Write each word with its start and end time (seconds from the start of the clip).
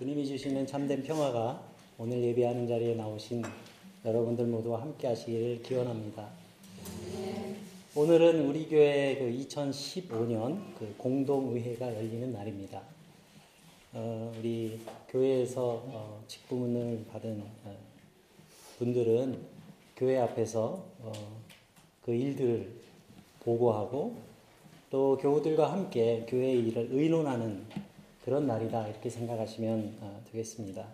주님이 0.00 0.24
주시는 0.24 0.66
참된 0.66 1.02
평화가 1.02 1.62
오늘 1.98 2.22
예배하는 2.22 2.66
자리에 2.66 2.94
나오신 2.94 3.42
여러분들 4.02 4.46
모두와 4.46 4.80
함께 4.80 5.08
하시기를 5.08 5.60
기원합니다. 5.62 6.26
오늘은 7.94 8.46
우리 8.46 8.66
교회 8.66 9.18
그 9.18 9.26
2015년 9.30 10.74
그 10.78 10.94
공동의회가 10.96 11.94
열리는 11.94 12.32
날입니다. 12.32 12.80
어, 13.92 14.32
우리 14.38 14.80
교회에서 15.10 15.60
어, 15.60 16.24
직분을 16.26 17.04
받은 17.12 17.42
어, 17.64 17.76
분들은 18.78 19.38
교회 19.96 20.18
앞에서 20.18 20.82
어, 21.00 21.12
그 22.00 22.14
일들을 22.14 22.72
보고하고 23.40 24.16
또 24.88 25.18
교우들과 25.18 25.70
함께 25.70 26.24
교회의 26.26 26.68
일을 26.68 26.88
의논하는 26.90 27.66
그런 28.24 28.46
날이다 28.46 28.88
이렇게 28.88 29.08
생각하시면 29.10 29.98
어, 30.00 30.22
되겠습니다. 30.30 30.86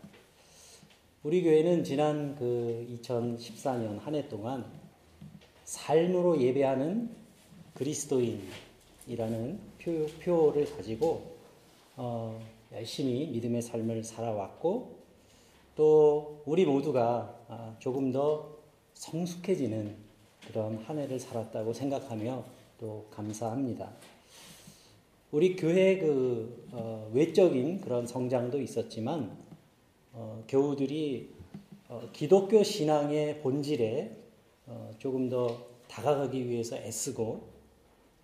우리 1.22 1.42
교회는 1.42 1.82
지난 1.84 2.36
그 2.36 2.86
2014년 3.02 3.98
한 4.00 4.14
해 4.14 4.28
동안 4.28 4.64
삶으로 5.64 6.40
예배하는 6.40 7.10
그리스도인이라는 7.74 9.58
표, 9.78 10.06
표를 10.22 10.64
가지고 10.76 11.36
어, 11.96 12.40
열심히 12.72 13.26
믿음의 13.26 13.62
삶을 13.62 14.04
살아왔고 14.04 14.96
또 15.74 16.42
우리 16.46 16.64
모두가 16.64 17.36
아, 17.48 17.74
조금 17.80 18.12
더 18.12 18.56
성숙해지는 18.94 19.96
그런 20.46 20.78
한 20.78 20.98
해를 20.98 21.18
살았다고 21.18 21.72
생각하며 21.72 22.44
또 22.78 23.06
감사합니다. 23.10 23.90
우리 25.32 25.56
교회 25.56 25.98
그 25.98 26.68
어, 26.70 27.10
외적인 27.12 27.80
그런 27.80 28.06
성장도 28.06 28.60
있었지만 28.60 29.36
어, 30.12 30.44
교우들이 30.46 31.30
어, 31.88 32.08
기독교 32.12 32.62
신앙의 32.62 33.40
본질에 33.40 34.16
어, 34.66 34.90
조금 34.98 35.28
더 35.28 35.66
다가가기 35.88 36.48
위해서 36.48 36.76
애쓰고 36.76 37.42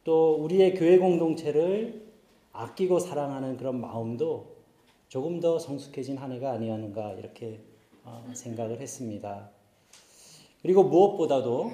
또 0.05 0.37
우리의 0.37 0.75
교회 0.75 0.97
공동체를 0.99 2.07
아끼고 2.53 3.01
사랑하는 3.01 3.57
그런 3.57 3.81
마음도 3.81 4.55
조금 5.09 5.41
더 5.41 5.59
성숙해진 5.59 6.17
한 6.19 6.31
해가 6.31 6.53
아니었는가 6.53 7.15
이렇게 7.15 7.59
어, 8.05 8.25
생각을 8.33 8.81
했습니다. 8.81 9.51
그리고 10.63 10.85
무엇보다도 10.85 11.73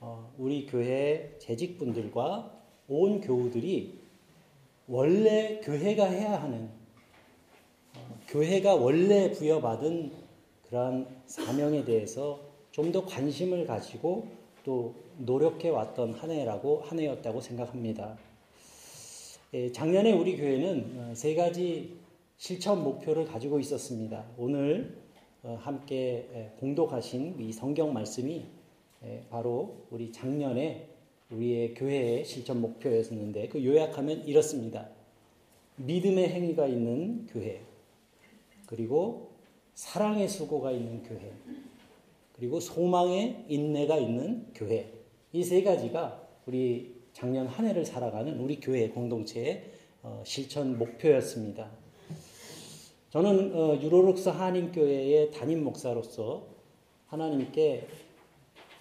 어, 0.00 0.32
우리 0.38 0.66
교회 0.66 1.36
재직분들과 1.38 2.52
온 2.88 3.20
교우들이 3.20 4.05
원래 4.88 5.60
교회가 5.60 6.06
해야 6.06 6.42
하는 6.42 6.70
어, 7.96 8.18
교회가 8.28 8.74
원래 8.76 9.30
부여받은 9.32 10.12
그러한 10.68 11.06
사명에 11.26 11.84
대해서 11.84 12.40
좀 12.70 12.92
더 12.92 13.06
관심을 13.06 13.66
가지고 13.66 14.28
또 14.62 14.94
노력해 15.16 15.70
왔던 15.70 16.12
한 16.12 16.30
해라고 16.30 16.82
한 16.84 16.98
해였다고 17.00 17.40
생각합니다. 17.40 18.18
예, 19.54 19.72
작년에 19.72 20.12
우리 20.12 20.36
교회는 20.36 20.94
어, 20.98 21.14
세 21.14 21.34
가지 21.34 21.96
실천 22.36 22.84
목표를 22.84 23.24
가지고 23.24 23.58
있었습니다. 23.60 24.26
오늘 24.36 24.98
어, 25.42 25.58
함께 25.58 26.28
예, 26.34 26.52
공독하신 26.60 27.40
이 27.40 27.50
성경 27.50 27.94
말씀이 27.94 28.44
예, 29.04 29.24
바로 29.30 29.86
우리 29.90 30.12
작년에 30.12 30.88
우리의 31.30 31.74
교회의 31.74 32.24
실천 32.24 32.60
목표였었는데 32.60 33.48
그 33.48 33.64
요약하면 33.64 34.24
이렇습니다. 34.26 34.88
믿음의 35.76 36.28
행위가 36.28 36.66
있는 36.66 37.26
교회, 37.26 37.60
그리고 38.66 39.30
사랑의 39.74 40.28
수고가 40.28 40.70
있는 40.70 41.02
교회, 41.02 41.32
그리고 42.32 42.60
소망의 42.60 43.44
인내가 43.48 43.96
있는 43.98 44.46
교회. 44.54 44.92
이 45.32 45.42
세 45.42 45.62
가지가 45.62 46.22
우리 46.46 46.94
작년 47.12 47.46
한 47.46 47.66
해를 47.66 47.84
살아가는 47.84 48.38
우리 48.38 48.60
교회 48.60 48.88
공동체의 48.88 49.64
어, 50.02 50.22
실천 50.24 50.78
목표였습니다. 50.78 51.70
저는 53.10 53.54
어, 53.54 53.80
유로룩스 53.80 54.28
한인교회의 54.28 55.30
담임 55.32 55.64
목사로서 55.64 56.46
하나님께 57.08 57.86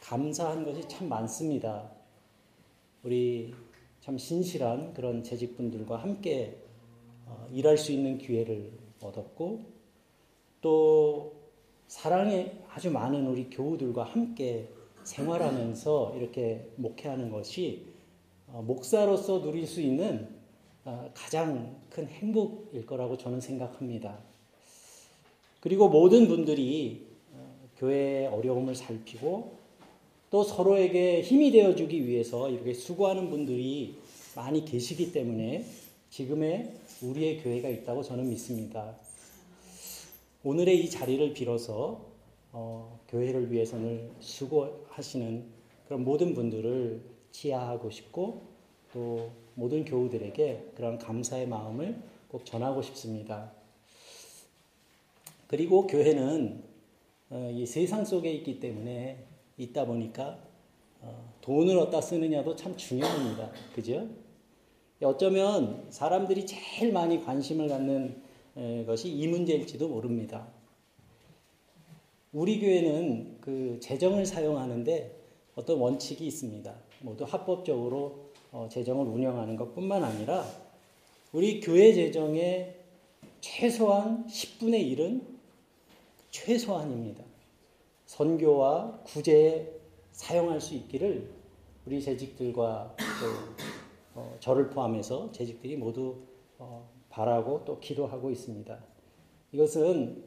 감사한 0.02 0.64
것이 0.66 0.88
참 0.88 1.10
많습니다. 1.10 1.95
우리 3.06 3.54
참 4.02 4.18
신실한 4.18 4.96
그런 4.96 5.24
재직분들과 5.24 5.98
함께 5.98 6.58
어, 7.28 7.48
일할 7.54 7.78
수 7.78 7.92
있는 7.92 8.18
기회를 8.18 8.72
얻었고 9.00 9.64
또 10.62 11.34
사랑에 11.88 12.64
아주 12.68 12.90
많은 12.90 13.28
우리 13.28 13.52
교우들과 13.52 14.06
함께 14.06 14.70
생활하면서 15.04 16.16
이렇게 16.18 16.68
목회하는 16.78 17.30
것이 17.30 17.86
어, 18.48 18.64
목사로서 18.66 19.44
누릴 19.44 19.68
수 19.68 19.82
있는 19.82 20.28
어, 20.84 21.12
가장 21.14 21.80
큰 21.92 22.08
행복일 22.08 22.88
거라고 22.88 23.18
저는 23.18 23.40
생각합니다. 23.40 24.18
그리고 25.60 25.90
모든 25.90 26.28
분들이 26.28 27.06
교회의 27.78 28.28
어려움을 28.28 28.74
살피고 28.74 29.65
또 30.36 30.44
서로에게 30.44 31.22
힘이 31.22 31.50
되어주기 31.50 32.06
위해서 32.06 32.50
이렇게 32.50 32.74
수고하는 32.74 33.30
분들이 33.30 33.96
많이 34.36 34.66
계시기 34.66 35.14
때문에 35.14 35.64
지금의 36.10 36.74
우리의 37.04 37.42
교회가 37.42 37.70
있다고 37.70 38.04
저는 38.04 38.28
믿습니다. 38.28 38.98
오늘의 40.44 40.78
이 40.82 40.90
자리를 40.90 41.32
빌어서 41.32 42.02
어, 42.52 43.00
교회를 43.08 43.50
위해서는 43.50 44.12
수고하시는 44.20 45.46
그런 45.86 46.04
모든 46.04 46.34
분들을 46.34 47.00
치하하고 47.32 47.90
싶고 47.90 48.42
또 48.92 49.32
모든 49.54 49.86
교우들에게 49.86 50.72
그런 50.76 50.98
감사의 50.98 51.48
마음을 51.48 51.98
꼭 52.28 52.46
전하고 52.46 52.82
싶습니다. 52.82 53.54
그리고 55.48 55.88
교회는 55.88 56.62
어, 57.30 57.52
이 57.56 57.66
세상 57.66 58.04
속에 58.04 58.34
있기 58.34 58.60
때문에 58.60 59.35
있다 59.58 59.86
보니까 59.86 60.40
어, 61.02 61.34
돈을 61.42 61.78
어디다 61.78 62.02
쓰느냐도 62.02 62.56
참 62.56 62.76
중요합니다. 62.76 63.52
그죠? 63.74 64.08
어쩌면 65.04 65.86
사람들이 65.90 66.46
제일 66.46 66.92
많이 66.92 67.24
관심을 67.24 67.68
갖는 67.68 68.22
것이 68.86 69.10
이 69.10 69.28
문제일지도 69.28 69.90
모릅니다. 69.90 70.48
우리 72.32 72.60
교회는 72.60 73.38
그 73.42 73.78
재정을 73.82 74.26
사용하는데 74.26 75.16
어떤 75.56 75.80
원칙이 75.80 76.26
있습니다. 76.26 76.74
모두 77.02 77.24
합법적으로 77.24 78.32
어, 78.52 78.68
재정을 78.70 79.06
운영하는 79.08 79.56
것 79.56 79.74
뿐만 79.74 80.04
아니라 80.04 80.46
우리 81.32 81.60
교회 81.60 81.94
재정의 81.94 82.76
최소한 83.42 84.26
10분의 84.28 84.98
1은 84.98 85.22
최소한입니다. 86.32 87.24
선교와 88.16 89.02
구제에 89.04 89.70
사용할 90.14 90.62
수 90.62 90.74
있기를 90.74 91.30
우리 91.86 92.02
재직들과 92.02 92.96
또 92.98 94.22
어, 94.22 94.38
저를 94.40 94.70
포함해서 94.70 95.34
재직들이 95.34 95.76
모두 95.76 96.16
어, 96.58 96.90
바라고 97.10 97.66
또 97.66 97.78
기도하고 97.82 98.32
있습니다. 98.32 98.80
이것은 99.52 100.24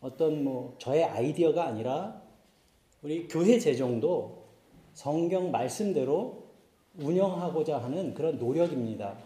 어떤 0.00 0.42
뭐 0.42 0.74
저의 0.78 1.04
아이디어가 1.04 1.64
아니라 1.64 2.20
우리 3.02 3.28
교회 3.28 3.60
재정도 3.60 4.42
성경 4.92 5.52
말씀대로 5.52 6.42
운영하고자 6.98 7.78
하는 7.78 8.14
그런 8.14 8.38
노력입니다. 8.38 9.16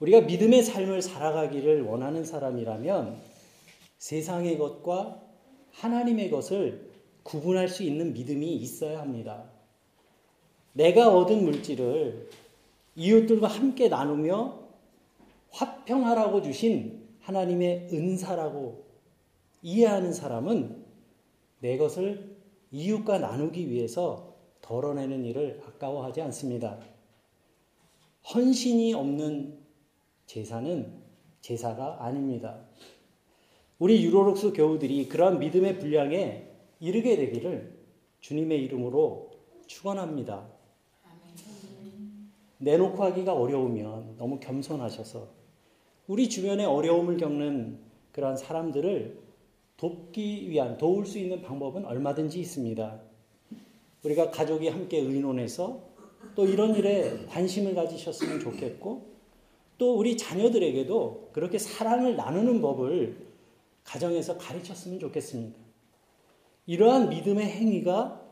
우리가 0.00 0.22
믿음의 0.22 0.62
삶을 0.62 1.02
살아가기를 1.02 1.82
원하는 1.82 2.24
사람이라면 2.24 3.20
세상의 3.98 4.56
것과 4.56 5.23
하나님의 5.74 6.30
것을 6.30 6.90
구분할 7.22 7.68
수 7.68 7.82
있는 7.82 8.12
믿음이 8.12 8.54
있어야 8.56 9.00
합니다. 9.00 9.50
내가 10.72 11.14
얻은 11.16 11.44
물질을 11.44 12.28
이웃들과 12.96 13.48
함께 13.48 13.88
나누며 13.88 14.64
화평하라고 15.50 16.42
주신 16.42 17.08
하나님의 17.20 17.88
은사라고 17.92 18.84
이해하는 19.62 20.12
사람은 20.12 20.84
내 21.60 21.76
것을 21.76 22.36
이웃과 22.70 23.18
나누기 23.18 23.70
위해서 23.70 24.34
덜어내는 24.60 25.24
일을 25.24 25.62
아까워하지 25.66 26.22
않습니다. 26.22 26.78
헌신이 28.34 28.94
없는 28.94 29.58
제사는 30.26 31.02
제사가 31.40 32.04
아닙니다. 32.04 32.63
우리 33.78 34.04
유로록스 34.04 34.52
교우들이 34.52 35.08
그러한 35.08 35.40
믿음의 35.40 35.78
분량에 35.80 36.48
이르게 36.78 37.16
되기를 37.16 37.74
주님의 38.20 38.62
이름으로 38.64 39.30
축원합니다. 39.66 40.46
내놓고 42.58 43.02
하기가 43.02 43.34
어려우면 43.34 44.16
너무 44.16 44.38
겸손하셔서 44.38 45.28
우리 46.06 46.28
주변에 46.28 46.64
어려움을 46.64 47.16
겪는 47.16 47.78
그러한 48.12 48.36
사람들을 48.36 49.18
돕기 49.76 50.48
위한 50.48 50.78
도울 50.78 51.04
수 51.04 51.18
있는 51.18 51.42
방법은 51.42 51.84
얼마든지 51.84 52.38
있습니다. 52.38 53.00
우리가 54.04 54.30
가족이 54.30 54.68
함께 54.68 54.98
의논해서 54.98 55.82
또 56.34 56.46
이런 56.46 56.74
일에 56.76 57.26
관심을 57.26 57.74
가지셨으면 57.74 58.40
좋겠고 58.40 59.14
또 59.78 59.96
우리 59.96 60.16
자녀들에게도 60.16 61.30
그렇게 61.32 61.58
사랑을 61.58 62.16
나누는 62.16 62.62
법을 62.62 63.33
가정에서 63.84 64.38
가르쳤으면 64.38 64.98
좋겠습니다. 64.98 65.58
이러한 66.66 67.10
믿음의 67.10 67.46
행위가 67.46 68.22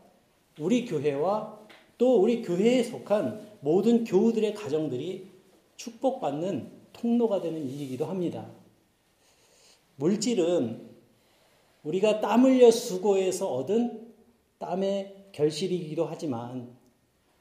우리 0.59 0.85
교회와 0.85 1.59
또 1.97 2.21
우리 2.21 2.41
교회에 2.41 2.83
속한 2.83 3.57
모든 3.61 4.03
교우들의 4.03 4.55
가정들이 4.55 5.31
축복받는 5.77 6.71
통로가 6.93 7.41
되는 7.41 7.69
일이기도 7.69 8.05
합니다. 8.05 8.49
물질은 9.95 10.89
우리가 11.83 12.21
땀 12.21 12.43
흘려 12.43 12.71
수고해서 12.71 13.53
얻은 13.53 14.13
땀의 14.57 15.29
결실이기도 15.33 16.05
하지만 16.05 16.75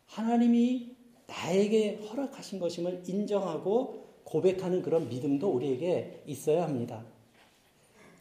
하나님이 0.07 0.97
나에게 1.27 1.97
허락하신 1.97 2.59
것임을 2.59 3.03
인정하고 3.07 4.03
고백하는 4.25 4.83
그런 4.83 5.09
믿음도 5.09 5.49
우리에게 5.49 6.23
있어야 6.27 6.65
합니다. 6.65 7.05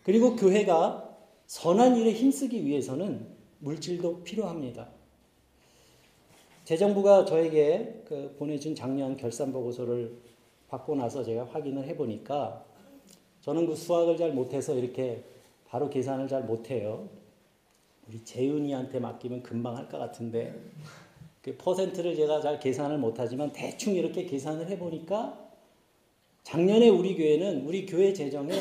그리고 0.03 0.35
교회가 0.35 1.17
선한 1.45 1.97
일에 1.97 2.13
힘쓰기 2.13 2.65
위해서는 2.65 3.27
물질도 3.59 4.23
필요합니다. 4.23 4.89
재정부가 6.63 7.25
저에게 7.25 8.03
그 8.07 8.35
보내준 8.37 8.73
작년 8.75 9.17
결산 9.17 9.51
보고서를 9.51 10.15
받고 10.69 10.95
나서 10.95 11.23
제가 11.23 11.45
확인을 11.45 11.85
해보니까 11.87 12.63
저는 13.41 13.67
그 13.67 13.75
수학을 13.75 14.17
잘 14.17 14.31
못해서 14.31 14.75
이렇게 14.75 15.23
바로 15.67 15.89
계산을 15.89 16.27
잘 16.27 16.43
못해요. 16.43 17.09
우리 18.07 18.23
재윤이한테 18.23 18.99
맡기면 18.99 19.43
금방 19.43 19.75
할 19.75 19.89
것 19.89 19.97
같은데 19.97 20.55
그 21.41 21.55
퍼센트를 21.57 22.15
제가 22.15 22.39
잘 22.39 22.59
계산을 22.59 22.97
못하지만 22.97 23.51
대충 23.51 23.95
이렇게 23.95 24.25
계산을 24.25 24.69
해보니까 24.69 25.37
작년에 26.43 26.89
우리 26.89 27.15
교회는 27.15 27.65
우리 27.65 27.85
교회 27.85 28.13
재정의 28.13 28.59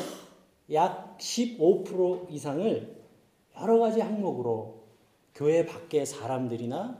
약 0.73 1.00
15% 1.21 2.31
이상을 2.31 3.01
여러 3.59 3.79
가지 3.79 4.01
항목으로 4.01 4.81
교회 5.35 5.65
밖의 5.65 6.05
사람들이나 6.05 6.99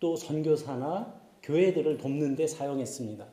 또 0.00 0.16
선교사나 0.16 1.20
교회들을 1.42 1.98
돕는 1.98 2.36
데 2.36 2.46
사용했습니다. 2.46 3.24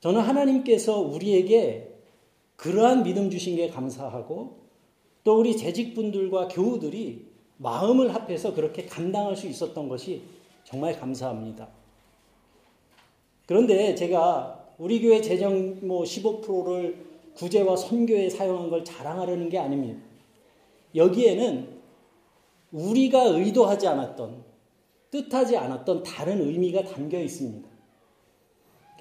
저는 0.00 0.20
하나님께서 0.20 0.98
우리에게 0.98 1.94
그러한 2.56 3.04
믿음 3.04 3.30
주신 3.30 3.56
게 3.56 3.68
감사하고 3.68 4.58
또 5.22 5.38
우리 5.38 5.56
재직분들과 5.56 6.48
교우들이 6.48 7.26
마음을 7.58 8.14
합해서 8.14 8.54
그렇게 8.54 8.86
감당할 8.86 9.36
수 9.36 9.46
있었던 9.46 9.88
것이 9.88 10.22
정말 10.64 10.98
감사합니다. 10.98 11.68
그런데 13.46 13.94
제가 13.94 14.74
우리 14.78 15.00
교회 15.00 15.20
재정 15.20 15.86
뭐 15.86 16.04
15%를 16.04 17.09
구제와 17.40 17.74
선교에 17.74 18.28
사용한 18.28 18.68
걸 18.68 18.84
자랑하려는 18.84 19.48
게 19.48 19.58
아닙니다. 19.58 19.98
여기에는 20.94 21.80
우리가 22.70 23.22
의도하지 23.22 23.88
않았던 23.88 24.44
뜻하지 25.10 25.56
않았던 25.56 26.02
다른 26.02 26.42
의미가 26.42 26.84
담겨 26.84 27.18
있습니다. 27.18 27.68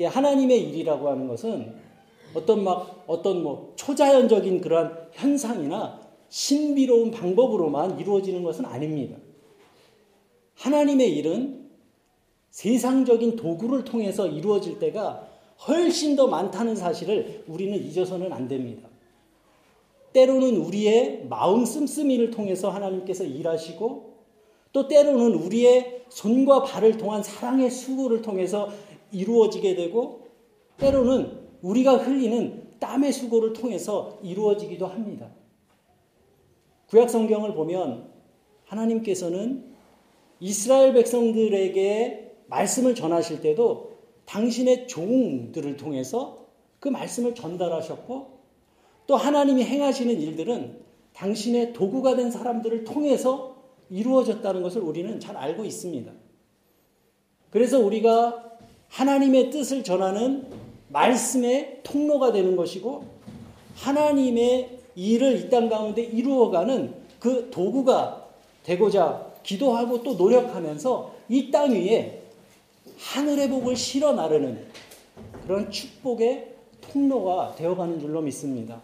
하나님의 0.02 0.70
일이라고 0.70 1.10
하는 1.10 1.28
것은 1.28 1.76
어떤 2.34 2.64
막 2.64 3.04
어떤 3.08 3.44
뭐 3.44 3.74
초자연적인 3.76 4.62
그러한 4.62 5.10
현상이나 5.12 6.00
신비로운 6.30 7.12
방법으로만 7.12 8.00
이루어지는 8.00 8.44
것은 8.44 8.64
아닙니다. 8.66 9.18
하나님의 10.56 11.18
일은 11.18 11.70
세상적인 12.52 13.36
도구를 13.36 13.84
통해서 13.84 14.28
이루어질 14.28 14.80
때가 14.80 15.29
훨씬 15.68 16.16
더 16.16 16.28
많다는 16.28 16.76
사실을 16.76 17.44
우리는 17.48 17.78
잊어서는 17.78 18.32
안 18.32 18.48
됩니다. 18.48 18.88
때로는 20.14 20.58
우리의 20.58 21.26
마음 21.30 21.66
씀씀이를 21.66 22.32
통해서 22.32 22.70
하나님께서 22.70 23.24
일하시고 23.24 24.10
또 24.72 24.88
때로는 24.88 25.36
우리의 25.36 26.04
손과 26.10 26.64
발을 26.64 26.98
통한 26.98 27.22
사랑의 27.22 27.70
수고를 27.70 28.22
통해서 28.22 28.70
이루어지게 29.12 29.76
되고 29.76 30.28
때로는 30.78 31.40
우리가 31.62 31.98
흘리는 31.98 32.70
땀의 32.80 33.12
수고를 33.12 33.54
통해서 33.54 34.20
이루어지기도 34.24 34.88
합니다. 34.88 35.30
구약 36.88 37.10
성경을 37.10 37.54
보면 37.54 38.10
하나님께서는 38.66 39.66
이스라엘 40.40 40.94
백성들에게 40.94 42.38
말씀을 42.48 42.96
전하실 42.96 43.42
때도 43.42 43.89
당신의 44.30 44.88
종들을 44.88 45.76
통해서 45.76 46.46
그 46.80 46.88
말씀을 46.88 47.34
전달하셨고 47.34 48.40
또 49.08 49.16
하나님이 49.16 49.64
행하시는 49.64 50.22
일들은 50.22 50.78
당신의 51.14 51.74
도구가 51.74 52.16
된 52.16 52.30
사람들을 52.30 52.84
통해서 52.84 53.56
이루어졌다는 53.90 54.62
것을 54.62 54.82
우리는 54.84 55.20
잘 55.20 55.36
알고 55.36 55.66
있습니다. 55.66 56.12
그래서 57.50 57.80
우리가 57.80 58.52
하나님의 58.90 59.50
뜻을 59.50 59.84
전하는 59.84 60.46
말씀의 60.90 61.80
통로가 61.84 62.32
되는 62.32 62.56
것이고 62.56 63.06
하나님의 63.78 64.78
일을 64.96 65.40
이 65.40 65.50
땅 65.50 65.70
가운데 65.70 66.04
이루어가는 66.04 66.94
그 67.20 67.50
도구가 67.50 68.28
되고자 68.64 69.34
기도하고 69.42 70.04
또 70.04 70.14
노력하면서 70.14 71.16
이 71.30 71.50
땅 71.50 71.72
위에 71.72 72.19
하늘의 73.00 73.50
복을 73.50 73.76
실어 73.76 74.14
나르는 74.14 74.66
그런 75.44 75.72
축복의 75.72 76.54
통로가 76.82 77.56
되어가는 77.56 78.00
줄로 78.00 78.22
믿습니다. 78.22 78.82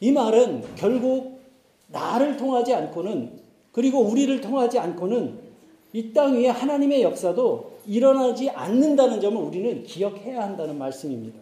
이 0.00 0.12
말은 0.12 0.74
결국 0.76 1.40
나를 1.88 2.36
통하지 2.36 2.74
않고는 2.74 3.40
그리고 3.72 4.00
우리를 4.00 4.40
통하지 4.40 4.78
않고는 4.78 5.46
이 5.92 6.12
땅 6.12 6.34
위에 6.34 6.48
하나님의 6.48 7.02
역사도 7.02 7.78
일어나지 7.86 8.50
않는다는 8.50 9.20
점을 9.20 9.40
우리는 9.40 9.82
기억해야 9.84 10.42
한다는 10.42 10.76
말씀입니다. 10.76 11.38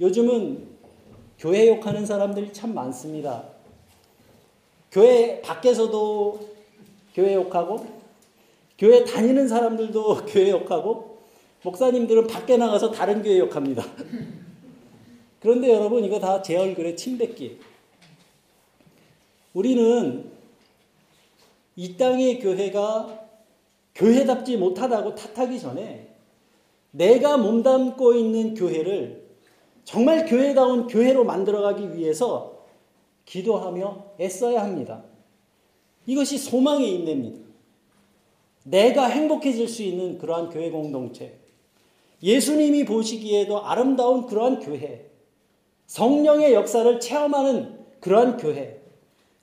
요즘은 0.00 0.68
교회 1.38 1.68
욕하는 1.68 2.06
사람들이 2.06 2.52
참 2.52 2.74
많습니다. 2.74 3.44
교회 4.92 5.40
밖에서도 5.40 6.48
교회 7.14 7.34
욕하고, 7.34 7.84
교회 8.78 9.04
다니는 9.04 9.48
사람들도 9.48 10.26
교회 10.30 10.50
욕하고, 10.50 11.18
목사님들은 11.64 12.28
밖에 12.28 12.56
나가서 12.56 12.92
다른 12.92 13.22
교회 13.22 13.38
욕합니다. 13.38 13.84
그런데 15.40 15.72
여러분, 15.72 16.04
이거 16.04 16.18
다 16.18 16.40
제 16.42 16.56
얼굴에 16.56 16.94
침 16.94 17.18
뱉기. 17.18 17.58
우리는 19.54 20.30
이 21.74 21.96
땅의 21.96 22.40
교회가 22.40 23.26
교회답지 23.94 24.56
못하다고 24.56 25.14
탓하기 25.16 25.58
전에 25.58 26.14
내가 26.92 27.36
몸담고 27.36 28.14
있는 28.14 28.54
교회를 28.54 29.28
정말 29.84 30.26
교회다운 30.26 30.86
교회로 30.86 31.24
만들어가기 31.24 31.96
위해서 31.96 32.66
기도하며 33.24 34.12
애써야 34.20 34.62
합니다. 34.62 35.02
이것이 36.06 36.38
소망의 36.38 36.94
인내입니다. 36.94 37.47
내가 38.70 39.06
행복해질 39.06 39.68
수 39.68 39.82
있는 39.82 40.18
그러한 40.18 40.50
교회 40.50 40.70
공동체, 40.70 41.38
예수님이 42.22 42.84
보시기에도 42.84 43.64
아름다운 43.64 44.26
그러한 44.26 44.60
교회, 44.60 45.10
성령의 45.86 46.52
역사를 46.52 47.00
체험하는 47.00 47.78
그러한 48.00 48.36
교회, 48.36 48.82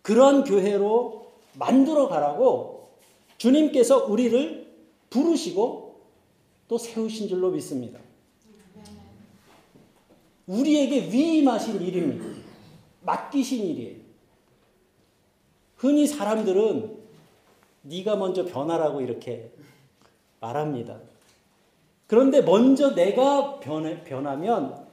그러한 0.01 0.43
교회로 0.43 1.31
만들어 1.57 2.07
가라고 2.07 2.89
주님께서 3.37 4.05
우리를 4.05 4.65
부르시고 5.09 6.01
또 6.67 6.77
세우신 6.77 7.27
줄로 7.27 7.49
믿습니다. 7.51 7.99
우리에게 10.47 11.09
위임하신 11.11 11.81
일입니다. 11.81 12.25
맡기신 13.01 13.65
일이에요. 13.65 13.95
흔히 15.77 16.05
사람들은 16.05 16.94
네가 17.85 18.15
먼저 18.15 18.45
변하라고 18.45 19.01
이렇게 19.01 19.51
말합니다. 20.39 20.99
그런데 22.07 22.41
먼저 22.41 22.93
내가 22.93 23.59
변해, 23.59 24.03
변하면 24.03 24.85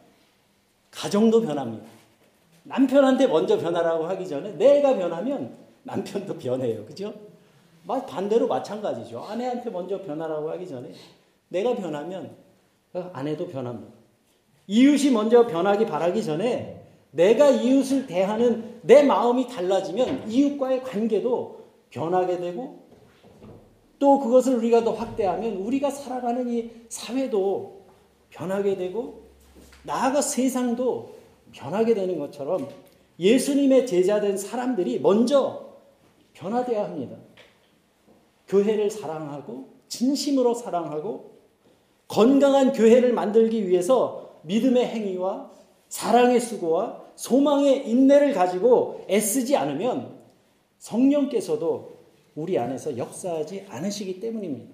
가정도 0.91 1.41
변합니다. 1.43 1.85
남편한테 2.65 3.27
먼저 3.27 3.59
변하라고 3.59 4.07
하기 4.07 4.27
전에 4.27 4.53
내가 4.53 4.97
변하면 4.97 5.57
남편도 5.83 6.39
변해요. 6.39 6.85
그죠? 6.87 7.13
반대로 7.87 8.47
마찬가지죠. 8.47 9.21
아내한테 9.21 9.71
먼저 9.71 10.01
변하라고 10.01 10.51
하기 10.53 10.69
전에 10.69 10.93
내가 11.49 11.75
변하면 11.75 12.37
아내도 13.13 13.49
변합니다. 13.49 13.93
이웃이 14.69 15.11
먼저 15.11 15.47
변하기 15.47 15.87
바라기 15.87 16.23
전에 16.23 16.83
내가 17.11 17.51
이웃을 17.51 18.07
대하는 18.07 18.81
내 18.83 19.03
마음이 19.03 19.49
달라지면 19.49 20.31
이웃과의 20.31 20.83
관계도 20.83 21.62
변하게 21.93 22.39
되고 22.39 22.83
또 23.99 24.19
그것을 24.19 24.57
우리가 24.57 24.83
더 24.83 24.93
확대하면 24.93 25.59
우리가 25.59 25.91
살아가는 25.91 26.49
이 26.49 26.71
사회도 26.89 27.83
변하게 28.31 28.77
되고 28.77 29.29
나아가 29.85 30.21
세상도 30.21 31.15
변하게 31.53 31.95
되는 31.95 32.19
것처럼 32.19 32.69
예수님의 33.21 33.87
제자된 33.87 34.37
사람들이 34.37 34.99
먼저 35.01 35.77
변화되어야 36.33 36.85
합니다. 36.85 37.17
교회를 38.49 38.91
사랑하고 38.91 39.69
진심으로 39.89 40.55
사랑하고 40.55 41.33
건강한 42.09 42.73
교회를 42.73 43.13
만들기 43.13 43.69
위해서 43.69 44.39
믿음의 44.43 44.87
행위와 44.87 45.51
사랑의 45.89 46.41
수고와 46.41 47.03
소망의 47.17 47.89
인내를 47.89 48.33
가지고 48.33 49.05
애쓰지 49.09 49.57
않으면 49.57 50.22
성령께서도 50.83 51.97
우리 52.35 52.59
안에서 52.59 52.97
역사하지 52.99 53.67
않으시기 53.69 54.19
때문입니다. 54.19 54.73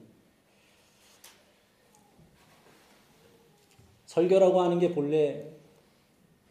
설교라고 4.07 4.63
하는 4.63 4.79
게 4.79 4.95
본래 4.95 5.45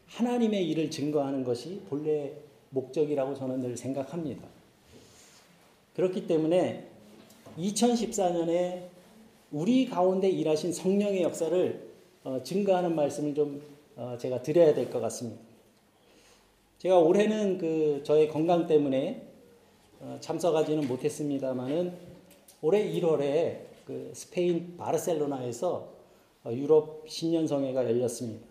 하나님의 0.06 0.70
일을 0.70 0.92
증거하는 0.92 1.44
것이 1.44 1.82
본래 1.90 2.34
목적이라고 2.70 3.34
저는 3.34 3.62
늘 3.62 3.76
생각합니다. 3.76 4.48
그렇기 5.96 6.28
때문에 6.28 6.88
2014년에 7.58 8.84
우리 9.52 9.88
가운데 9.88 10.30
일하신 10.30 10.72
성령의 10.72 11.24
역사를 11.24 11.88
어, 12.24 12.44
증거하는 12.44 12.94
말씀을 12.94 13.34
좀 13.34 13.64
어, 13.96 14.18
제가 14.20 14.44
드려야 14.44 14.76
될 14.76 14.92
것 14.92 15.00
같습니다. 15.00 15.42
제가 16.78 17.00
올해는 17.00 17.58
그 17.58 18.02
저의 18.04 18.28
건강 18.28 18.68
때문에 18.68 19.24
어, 19.24 19.27
참석하지는 20.20 20.88
못했습니다만은 20.88 21.94
올해 22.62 22.92
1월에 22.92 23.60
그 23.86 24.12
스페인 24.14 24.76
바르셀로나에서 24.78 25.88
어, 26.44 26.52
유럽 26.52 27.04
신년성회가 27.08 27.86
열렸습니다. 27.86 28.46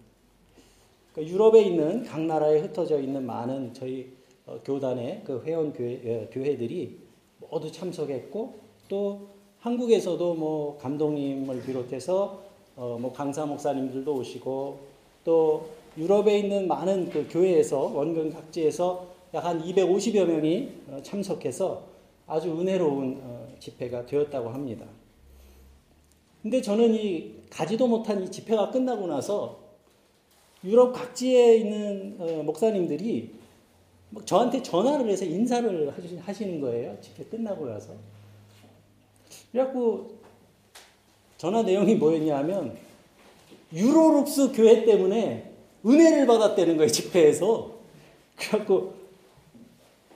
그 1.15 1.25
유럽에 1.25 1.63
있는 1.63 2.05
각 2.05 2.21
나라에 2.21 2.61
흩어져 2.61 3.01
있는 3.01 3.25
많은 3.25 3.75
저희 3.75 4.13
어, 4.47 4.59
교단의 4.65 5.23
그 5.25 5.43
회원 5.45 5.73
교회, 5.73 6.29
교회들이 6.33 6.99
모두 7.41 7.71
참석했고 7.71 8.55
또 8.89 9.29
한국에서도 9.61 10.35
뭐 10.35 10.79
감독님을 10.79 11.63
비롯해서 11.63 12.43
뭐 12.77 13.13
강사 13.13 13.45
목사님들도 13.47 14.15
오시고 14.15 14.79
또 15.25 15.67
유럽에 15.97 16.39
있는 16.39 16.69
많은 16.69 17.11
그 17.11 17.27
교회에서 17.29 17.79
원근 17.95 18.33
각지에서 18.33 19.16
약 19.37 19.45
한 19.45 19.63
250여 19.63 20.25
명이 20.25 20.69
어, 20.89 21.01
참석해서 21.03 21.85
아주 22.27 22.59
은혜로운 22.59 23.21
어, 23.23 23.49
집회가 23.61 24.07
되었다고 24.07 24.49
합니다. 24.49 24.87
근데 26.43 26.63
저는 26.63 26.95
이 26.95 27.35
가지도 27.51 27.87
못한 27.87 28.23
이 28.23 28.31
집회가 28.31 28.71
끝나고 28.71 29.07
나서 29.07 29.59
유럽 30.65 30.95
각지에 30.95 31.59
있는 31.59 32.17
어, 32.19 32.43
목사님들이 32.45 33.35
저한테 34.25 34.63
전화를 34.63 35.11
해서 35.11 35.27
인사를 35.27 35.93
하시는 36.25 36.61
거예요. 36.63 36.97
집회 37.03 37.23
끝나고 37.25 37.67
나서. 37.67 37.93
그래갖고 39.53 40.17
전화 41.37 41.63
내용이 41.63 41.97
뭐였냐 41.97 42.39
하면 42.39 42.79
유로룩스 43.71 44.53
교회 44.53 44.83
때문에 44.87 45.53
은혜를 45.85 46.27
받았다는 46.27 46.79
거예요, 46.79 46.91
집회에서. 46.91 47.77
그래갖고, 48.37 48.91
그 48.91 48.96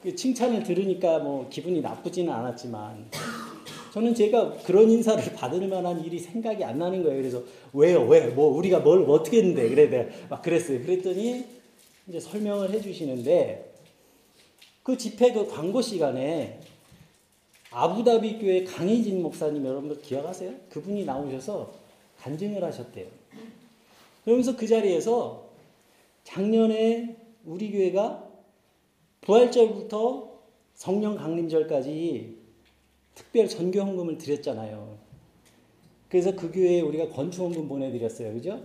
칭찬을 0.02 0.62
들으니까 0.62 1.18
뭐 1.18 1.48
기분이 1.48 1.80
나쁘지는 1.80 2.32
않았지만, 2.32 3.10
저는 3.92 4.14
제가 4.14 4.56
그런 4.64 4.90
인사를 4.90 5.32
받을 5.34 5.66
만한 5.66 6.04
일이 6.04 6.18
생각이 6.18 6.62
안 6.64 6.78
나는 6.78 7.02
거예요. 7.02 7.18
그래서, 7.18 7.42
왜요, 7.72 8.06
왜, 8.06 8.28
뭐, 8.28 8.56
우리가 8.56 8.80
뭘 8.80 9.04
어떻게 9.08 9.38
했는데, 9.38 9.68
그래, 9.68 9.90
내가 9.90 10.10
막 10.28 10.42
그랬어요. 10.42 10.80
그랬더니, 10.80 11.44
이제 12.06 12.20
설명을 12.20 12.70
해 12.70 12.80
주시는데, 12.80 13.72
그 14.82 14.96
집회 14.96 15.32
그 15.32 15.46
광고 15.48 15.82
시간에 15.82 16.60
아부다비 17.70 18.38
교회 18.38 18.64
강희진 18.64 19.22
목사님 19.22 19.64
여러분들 19.64 20.00
기억하세요? 20.02 20.52
그분이 20.70 21.04
나오셔서 21.04 21.72
간증을 22.20 22.62
하셨대요. 22.64 23.06
그러면서 24.24 24.56
그 24.56 24.66
자리에서 24.66 25.46
작년에 26.24 27.16
우리 27.44 27.70
교회가 27.70 28.29
부활절부터 29.30 30.28
성령 30.74 31.14
강림절까지 31.14 32.36
특별 33.14 33.48
전교 33.48 33.80
헌금을 33.80 34.18
드렸잖아요. 34.18 34.98
그래서 36.08 36.34
그 36.34 36.50
교회에 36.50 36.80
우리가 36.80 37.10
건축 37.10 37.44
헌금 37.44 37.68
보내드렸어요. 37.68 38.32
그죠? 38.32 38.60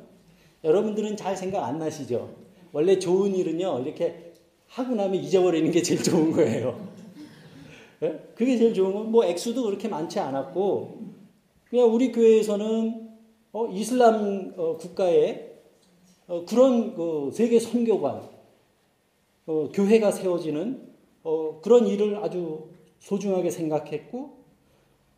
여러분들은 0.63 1.17
잘 1.17 1.37
생각 1.37 1.65
안 1.65 1.77
나시죠? 1.77 2.33
원래 2.71 2.97
좋은 2.97 3.35
일은요, 3.35 3.81
이렇게 3.85 4.33
하고 4.67 4.95
나면 4.95 5.23
잊어버리는 5.23 5.69
게 5.69 5.83
제일 5.83 6.01
좋은 6.01 6.31
거예요. 6.31 6.89
네? 7.99 8.19
그게 8.33 8.57
제일 8.57 8.73
좋은 8.73 8.93
건, 8.93 9.11
뭐, 9.11 9.23
액수도 9.23 9.63
그렇게 9.63 9.87
많지 9.87 10.19
않았고, 10.19 10.99
그냥 11.69 11.93
우리 11.93 12.11
교회에서는, 12.11 13.09
어, 13.51 13.67
이슬람 13.67 14.53
어, 14.57 14.77
국가에 14.77 15.51
어, 16.27 16.43
그런 16.45 16.95
그 16.95 17.29
세계 17.31 17.59
선교관, 17.59 18.34
어, 19.47 19.69
교회가 19.73 20.11
세워지는 20.11 20.93
어, 21.23 21.59
그런 21.61 21.87
일을 21.87 22.17
아주 22.17 22.69
소중하게 22.99 23.49
생각했고 23.49 24.45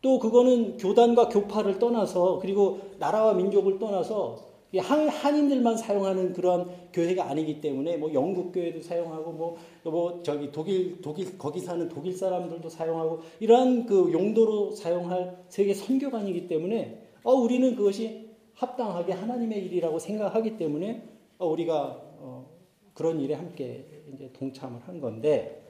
또 0.02 0.20
그거는 0.20 0.78
교단과 0.78 1.30
교파를 1.30 1.80
떠나서 1.80 2.40
그리고 2.40 2.80
나라와 3.00 3.34
민족을 3.34 3.80
떠나서 3.80 4.48
한, 4.80 5.08
한인들만 5.08 5.78
사용하는 5.78 6.34
그런 6.34 6.70
교회가 6.92 7.30
아니기 7.30 7.62
때문에 7.62 7.98
뭐 7.98 8.14
영국 8.14 8.52
교회도 8.52 8.82
사용하고 8.82 9.32
뭐, 9.32 9.58
뭐 9.84 10.22
저기 10.24 10.52
독일 10.52 11.02
독일 11.02 11.38
거기 11.38 11.62
사는 11.62 11.88
독일 11.88 12.14
사람들도 12.14 12.68
사용하고 12.68 13.22
이러한 13.40 13.86
그 13.86 14.12
용도로 14.12 14.72
사용할 14.72 15.46
세계 15.48 15.74
선교관이기 15.74 16.48
때문에 16.48 17.02
어 17.24 17.34
우리는 17.34 17.76
그것이 17.76 18.28
합당하게 18.56 19.14
하나님의 19.14 19.66
일이라고 19.66 20.00
생각하기 20.00 20.58
때문에 20.58 21.08
어, 21.38 21.48
우리가 21.48 22.02
어, 22.20 22.50
그런 22.94 23.20
일에 23.22 23.36
함께 23.36 23.97
이제 24.14 24.32
동참을 24.34 24.82
한 24.88 25.00
건데 25.02 25.64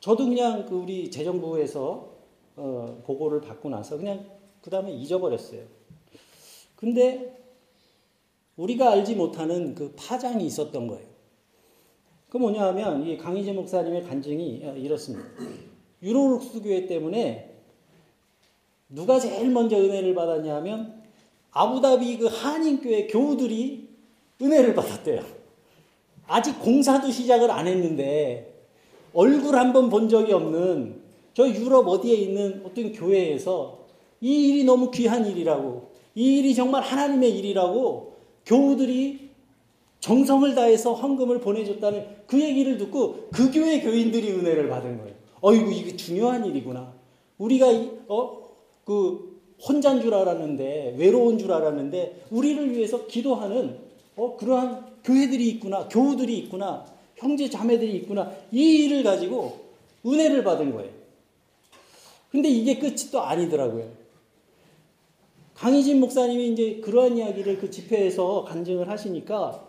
저도 0.00 0.26
그냥 0.26 0.66
그 0.66 0.74
우리 0.74 1.10
재정부에서 1.10 2.18
어, 2.56 3.02
보고를 3.04 3.40
받고 3.40 3.68
나서 3.68 3.96
그냥 3.96 4.26
그 4.62 4.70
다음에 4.70 4.92
잊어버렸어요. 4.92 5.62
근데 6.76 7.36
우리가 8.56 8.90
알지 8.90 9.14
못하는 9.14 9.74
그 9.74 9.94
파장이 9.96 10.44
있었던 10.46 10.88
거예요. 10.88 11.06
그 12.28 12.36
뭐냐 12.36 12.66
하면 12.68 13.06
이 13.06 13.16
강희재 13.16 13.52
목사님의 13.52 14.04
간증이 14.04 14.56
이렇습니다. 14.76 15.28
유로룩스 16.02 16.62
교회 16.62 16.86
때문에 16.86 17.56
누가 18.88 19.18
제일 19.18 19.50
먼저 19.50 19.76
은혜를 19.76 20.14
받았냐 20.14 20.56
하면 20.56 21.02
아부다비 21.50 22.18
그 22.18 22.26
한인교회 22.26 23.06
교우들이 23.06 23.88
은혜를 24.40 24.74
받았대요. 24.74 25.37
아직 26.28 26.60
공사도 26.60 27.10
시작을 27.10 27.50
안 27.50 27.66
했는데 27.66 28.54
얼굴 29.12 29.56
한 29.56 29.72
번 29.72 29.88
본 29.90 30.08
적이 30.08 30.32
없는 30.34 31.00
저 31.34 31.48
유럽 31.48 31.86
어디에 31.88 32.14
있는 32.14 32.62
어떤 32.64 32.92
교회에서 32.92 33.78
이 34.20 34.48
일이 34.48 34.64
너무 34.64 34.90
귀한 34.90 35.24
일이라고 35.26 35.90
이 36.14 36.38
일이 36.38 36.54
정말 36.54 36.82
하나님의 36.82 37.38
일이라고 37.38 38.12
교우들이 38.44 39.28
정성을 40.00 40.54
다해서 40.54 40.94
헌금을 40.94 41.40
보내줬다는 41.40 42.04
그 42.26 42.40
얘기를 42.40 42.76
듣고 42.78 43.28
그 43.32 43.50
교회 43.52 43.80
교인들이 43.80 44.30
은혜를 44.32 44.68
받은 44.68 44.98
거예요. 44.98 45.14
어이구 45.40 45.72
이게 45.72 45.96
중요한 45.96 46.44
일이구나. 46.44 46.92
우리가 47.38 47.66
어 48.08 48.38
그 48.84 49.38
혼자인 49.68 50.00
줄 50.00 50.14
알았는데 50.14 50.94
외로운 50.98 51.36
줄 51.36 51.52
알았는데 51.52 52.28
우리를 52.30 52.72
위해서 52.74 53.06
기도하는 53.06 53.76
어 54.16 54.34
그러한 54.38 54.87
교회들이 55.08 55.48
있구나 55.48 55.88
교우들이 55.88 56.36
있구나 56.38 56.84
형제 57.16 57.48
자매들이 57.48 57.96
있구나 57.96 58.30
이 58.52 58.84
일을 58.84 59.02
가지고 59.02 59.68
은혜를 60.04 60.44
받은 60.44 60.72
거예요. 60.72 60.90
근데 62.30 62.48
이게 62.48 62.78
끝이 62.78 63.10
또 63.10 63.22
아니더라고요. 63.22 63.88
강희진 65.54 65.98
목사님이 65.98 66.52
이제 66.52 66.80
그러한 66.84 67.16
이야기를 67.16 67.58
그 67.58 67.70
집회에서 67.70 68.44
간증을 68.44 68.88
하시니까 68.88 69.66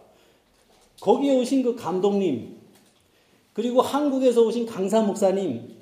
거기에 0.99 1.39
오신 1.39 1.63
그 1.63 1.75
감독님, 1.75 2.57
그리고 3.53 3.81
한국에서 3.81 4.41
오신 4.43 4.65
강사 4.65 5.01
목사님, 5.01 5.73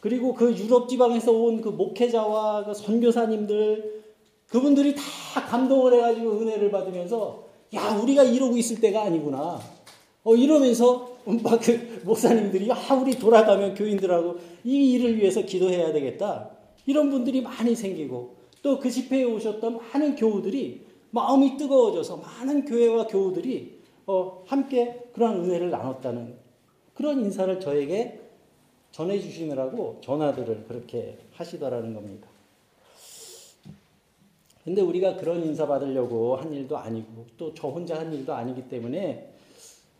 그리고 0.00 0.34
그 0.34 0.56
유럽 0.56 0.88
지방에서 0.88 1.30
온 1.32 1.60
그 1.60 1.68
목회자와 1.68 2.64
그 2.64 2.74
선교사님들, 2.74 4.02
그분들이 4.48 4.94
다 4.94 5.02
감동을 5.46 5.94
해가지고 5.94 6.40
은혜를 6.40 6.70
받으면서 6.70 7.45
야 7.74 7.96
우리가 7.96 8.22
이러고 8.22 8.56
있을 8.56 8.80
때가 8.80 9.02
아니구나. 9.02 9.60
어 10.24 10.34
이러면서 10.34 11.16
막그 11.24 12.02
목사님들이 12.04 12.70
아 12.72 12.94
우리 12.94 13.12
돌아가면 13.12 13.74
교인들하고 13.74 14.36
이 14.64 14.92
일을 14.92 15.16
위해서 15.18 15.42
기도해야 15.42 15.92
되겠다. 15.92 16.50
이런 16.86 17.10
분들이 17.10 17.40
많이 17.40 17.74
생기고 17.74 18.36
또 18.62 18.78
그 18.80 18.90
집회에 18.90 19.22
오셨던 19.24 19.78
많은 19.78 20.16
교우들이 20.16 20.86
마음이 21.10 21.56
뜨거워져서 21.56 22.16
많은 22.16 22.64
교회와 22.64 23.06
교우들이 23.06 23.76
어, 24.06 24.42
함께 24.46 25.08
그런 25.12 25.44
은혜를 25.44 25.70
나눴다는 25.70 26.36
그런 26.94 27.20
인사를 27.20 27.60
저에게 27.60 28.20
전해주시느라고 28.92 30.00
전화들을 30.02 30.64
그렇게 30.66 31.18
하시더라는 31.32 31.94
겁니다. 31.94 32.28
근데 34.66 34.82
우리가 34.82 35.14
그런 35.16 35.44
인사 35.44 35.64
받으려고 35.64 36.34
한 36.34 36.52
일도 36.52 36.76
아니고 36.76 37.24
또 37.38 37.54
저 37.54 37.68
혼자 37.68 37.96
한 38.00 38.12
일도 38.12 38.34
아니기 38.34 38.68
때문에 38.68 39.32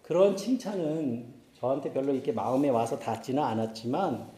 그런 0.02 0.37
칭찬은 0.37 1.32
저한테 1.54 1.92
별로 1.92 2.12
이렇게 2.12 2.32
마음에 2.32 2.68
와서 2.68 2.99
닿지는 2.99 3.40
않았지만 3.40 4.28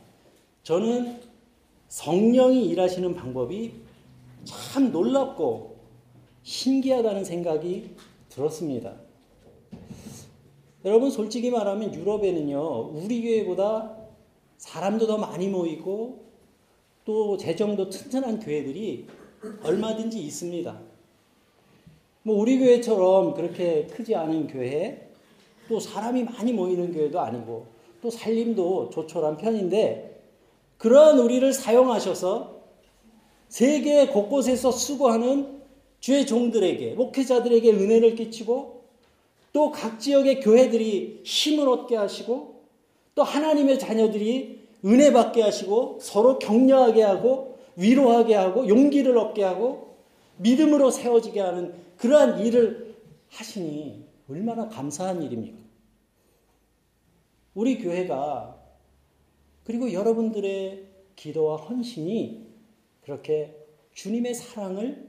저는 0.64 1.20
성령이 1.88 2.66
일하시는 2.66 3.14
방법이 3.14 3.72
참 4.44 4.92
놀랍고 4.92 5.78
신기하다는 6.42 7.24
생각이 7.24 7.96
들었습니다. 8.28 8.96
여러분 10.84 11.10
솔직히 11.10 11.50
말하면 11.50 11.94
유럽에는요 11.94 12.90
우리 12.92 13.22
교회보다 13.22 13.96
사람도 14.58 15.06
더 15.06 15.16
많이 15.16 15.48
모이고 15.48 16.26
또 17.06 17.38
재정도 17.38 17.88
튼튼한 17.88 18.40
교회들이 18.40 19.06
얼마든지 19.62 20.18
있습니다. 20.18 20.78
뭐 22.22 22.36
우리 22.36 22.58
교회처럼 22.58 23.34
그렇게 23.34 23.86
크지 23.86 24.14
않은 24.14 24.48
교회 24.48 25.08
또 25.68 25.80
사람이 25.80 26.24
많이 26.24 26.52
모이는 26.52 26.92
교회도 26.92 27.20
아니고 27.20 27.66
또 28.02 28.10
살림도 28.10 28.90
조촐한 28.90 29.36
편인데 29.36 30.20
그러한 30.78 31.18
우리를 31.18 31.52
사용하셔서 31.52 32.58
세계 33.48 34.06
곳곳에서 34.08 34.70
수고하는 34.70 35.58
주의 36.00 36.26
종들에게 36.26 36.94
목회자들에게 36.94 37.70
은혜를 37.72 38.14
끼치고 38.14 38.78
또 39.52 39.72
각 39.72 39.98
지역의 39.98 40.40
교회들이 40.40 41.22
힘을 41.24 41.68
얻게 41.68 41.96
하시고 41.96 42.62
또 43.14 43.22
하나님의 43.22 43.78
자녀들이 43.78 44.68
은혜 44.84 45.12
받게 45.12 45.42
하시고 45.42 45.98
서로 46.00 46.38
격려하게 46.38 47.02
하고 47.02 47.47
위로하게 47.78 48.34
하고 48.34 48.68
용기를 48.68 49.16
얻게 49.16 49.44
하고 49.44 49.96
믿음으로 50.38 50.90
세워지게 50.90 51.40
하는 51.40 51.74
그러한 51.96 52.40
일을 52.44 52.96
하시니 53.30 54.04
얼마나 54.28 54.68
감사한 54.68 55.22
일입니까? 55.22 55.58
우리 57.54 57.78
교회가 57.78 58.58
그리고 59.64 59.92
여러분들의 59.92 60.86
기도와 61.16 61.56
헌신이 61.56 62.46
그렇게 63.02 63.56
주님의 63.94 64.34
사랑을 64.34 65.08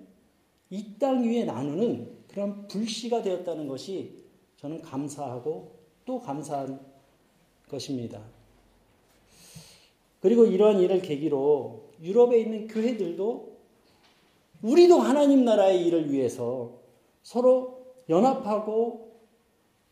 이 0.72 0.98
땅 1.00 1.24
위에 1.24 1.46
나누는 1.46 2.20
그런 2.28 2.68
불씨가 2.68 3.24
되었다는 3.24 3.68
것이 3.68 4.24
저는 4.58 4.82
감사하고 4.82 5.80
또 6.06 6.20
감사한 6.20 6.80
것입니다. 7.68 8.22
그리고 10.22 10.46
이러한 10.46 10.80
일을 10.80 11.02
계기로 11.02 11.89
유럽에 12.02 12.40
있는 12.40 12.68
교회들도 12.68 13.58
우리도 14.62 15.00
하나님 15.00 15.46
나라의 15.46 15.86
일을 15.88 16.12
위해서 16.12 16.80
서로 17.24 17.86
연합하고 18.10 19.10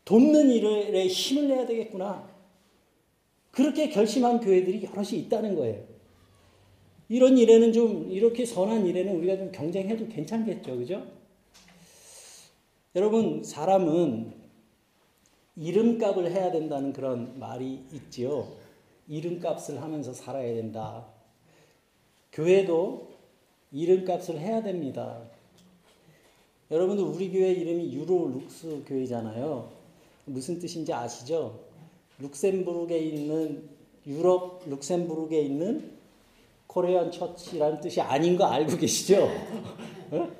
돕는 0.04 0.50
일에 0.50 1.06
힘을 1.06 1.48
내야 1.48 1.66
되겠구나. 1.66 2.28
그렇게 3.50 3.88
결심한 3.88 4.40
교회들이 4.40 4.84
여럿이 4.84 5.18
있다는 5.20 5.56
거예요. 5.56 5.84
이런 7.08 7.38
일에는 7.38 7.72
좀, 7.72 8.10
이렇게 8.10 8.44
선한 8.44 8.86
일에는 8.86 9.16
우리가 9.16 9.36
좀 9.36 9.50
경쟁해도 9.52 10.08
괜찮겠죠. 10.08 10.76
그죠? 10.76 11.06
여러분, 12.94 13.42
사람은 13.42 14.32
이름값을 15.56 16.30
해야 16.30 16.52
된다는 16.52 16.92
그런 16.92 17.38
말이 17.38 17.82
있지요. 17.92 18.48
이름값을 19.08 19.82
하면서 19.82 20.12
살아야 20.12 20.54
된다. 20.54 21.06
교회도 22.38 23.08
이름값을 23.72 24.38
해야 24.38 24.62
됩니다. 24.62 25.22
여러분들 26.70 27.02
우리 27.04 27.32
교회 27.32 27.50
이름이 27.50 27.92
유로 27.92 28.28
룩스 28.28 28.84
교회잖아요. 28.86 29.68
무슨 30.26 30.60
뜻인지 30.60 30.92
아시죠? 30.92 31.58
룩셈부르크에 32.20 32.96
있는 32.96 33.68
유럽 34.06 34.62
룩셈부르크에 34.68 35.40
있는 35.40 35.90
Korean 36.68 37.10
church라는 37.10 37.80
뜻이 37.80 38.00
아닌 38.00 38.36
거 38.36 38.44
알고 38.44 38.76
계시죠? 38.76 39.28
어? 40.12 40.30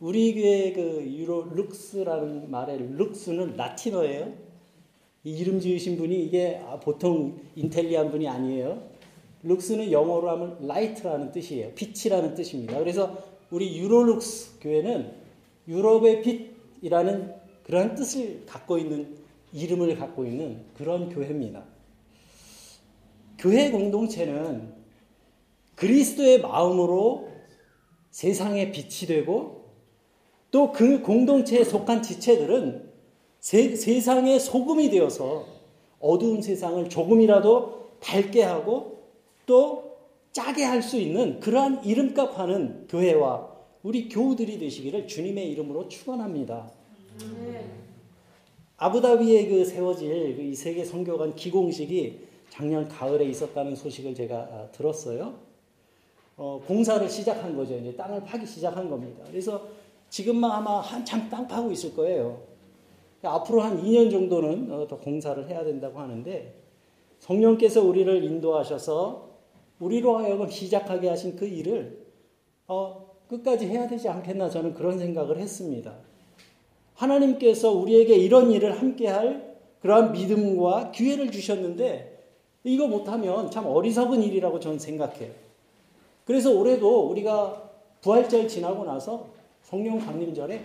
우리 0.00 0.34
교회 0.34 0.72
그 0.72 1.06
유로 1.06 1.44
룩스라는 1.54 2.50
말의 2.50 2.96
lux는 2.96 3.56
라틴어예요. 3.56 4.32
이름 5.22 5.60
지으신 5.60 5.96
분이 5.98 6.24
이게 6.24 6.60
아, 6.66 6.80
보통 6.80 7.38
인텔리한 7.54 8.10
분이 8.10 8.26
아니에요. 8.26 8.91
lux는 9.42 9.90
영어로 9.90 10.30
하면 10.30 10.66
light라는 10.66 11.32
뜻이에요. 11.32 11.72
빛이라는 11.74 12.34
뜻입니다. 12.34 12.78
그래서 12.78 13.18
우리 13.50 13.78
유로룩스 13.78 14.60
교회는 14.60 15.12
유럽의 15.68 16.22
빛이라는 16.22 17.34
그러한 17.64 17.94
뜻을 17.94 18.44
갖고 18.46 18.78
있는 18.78 19.16
이름을 19.52 19.96
갖고 19.98 20.24
있는 20.24 20.64
그런 20.76 21.08
교회입니다. 21.08 21.64
교회 23.38 23.70
공동체는 23.70 24.72
그리스도의 25.74 26.40
마음으로 26.40 27.28
세상의 28.10 28.72
빛이 28.72 29.08
되고 29.08 29.62
또 30.50 30.70
그 30.70 31.00
공동체에 31.02 31.64
속한 31.64 32.02
지체들은 32.02 32.90
세, 33.40 33.74
세상의 33.74 34.38
소금이 34.38 34.90
되어서 34.90 35.46
어두운 35.98 36.42
세상을 36.42 36.88
조금이라도 36.88 37.96
밝게 38.00 38.42
하고 38.42 39.01
또 39.46 39.92
짜게 40.32 40.64
할 40.64 40.82
수 40.82 40.96
있는 40.98 41.40
그러한 41.40 41.84
이름값 41.84 42.38
하는 42.38 42.86
교회와 42.88 43.50
우리 43.82 44.08
교우들이 44.08 44.58
되시기를 44.58 45.06
주님의 45.06 45.50
이름으로 45.50 45.88
축원합니다. 45.88 46.70
아부다비에 48.76 49.48
그 49.48 49.64
세워질 49.64 50.36
그이 50.36 50.54
세계 50.54 50.84
선교관 50.84 51.36
기공식이 51.36 52.20
작년 52.48 52.88
가을에 52.88 53.24
있었다는 53.26 53.76
소식을 53.76 54.14
제가 54.14 54.36
아, 54.36 54.68
들었어요. 54.72 55.34
어, 56.36 56.60
공사를 56.66 57.08
시작한 57.08 57.56
거죠. 57.56 57.76
이제 57.76 57.94
땅을 57.94 58.24
파기 58.24 58.46
시작한 58.46 58.88
겁니다. 58.88 59.24
그래서 59.28 59.68
지금만 60.10 60.50
아마 60.50 60.80
한참 60.80 61.28
땅 61.30 61.46
파고 61.46 61.70
있을 61.70 61.94
거예요. 61.94 62.40
앞으로 63.22 63.60
한 63.60 63.82
2년 63.82 64.10
정도는 64.10 64.70
어, 64.72 64.86
더 64.88 64.98
공사를 64.98 65.48
해야 65.48 65.62
된다고 65.64 66.00
하는데 66.00 66.54
성령께서 67.20 67.82
우리를 67.82 68.24
인도하셔서 68.24 69.31
우리로 69.82 70.18
하여금 70.18 70.48
시작하게 70.48 71.08
하신 71.08 71.34
그 71.36 71.44
일을 71.44 72.06
어, 72.68 73.10
끝까지 73.28 73.66
해야 73.66 73.88
되지 73.88 74.08
않겠나 74.08 74.48
저는 74.48 74.74
그런 74.74 74.98
생각을 74.98 75.38
했습니다. 75.38 75.94
하나님께서 76.94 77.72
우리에게 77.72 78.14
이런 78.14 78.52
일을 78.52 78.80
함께 78.80 79.08
할 79.08 79.56
그러한 79.80 80.12
믿음과 80.12 80.92
기회를 80.92 81.32
주셨는데 81.32 82.10
이거 82.62 82.86
못하면 82.86 83.50
참 83.50 83.66
어리석은 83.66 84.22
일이라고 84.22 84.60
저는 84.60 84.78
생각해요. 84.78 85.32
그래서 86.24 86.52
올해도 86.52 87.08
우리가 87.08 87.70
부활절 88.02 88.46
지나고 88.46 88.84
나서 88.84 89.26
성령 89.62 89.98
강림절에 89.98 90.62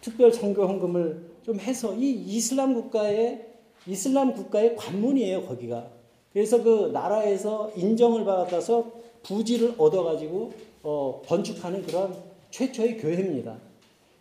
특별 0.00 0.32
선교 0.32 0.64
헌금을 0.64 1.30
좀 1.42 1.58
해서 1.58 1.94
이 1.94 2.12
이슬람 2.12 2.74
국가의 2.74 3.48
이슬람 3.88 4.32
국가의 4.32 4.76
관문이에요 4.76 5.46
거기가. 5.46 5.88
그래서 6.34 6.62
그 6.62 6.90
나라에서 6.92 7.70
인정을 7.76 8.24
받아서 8.24 8.90
부지를 9.22 9.74
얻어가지고 9.78 10.52
어, 10.82 11.22
건축하는 11.26 11.86
그런 11.86 12.14
최초의 12.50 12.98
교회입니다. 12.98 13.56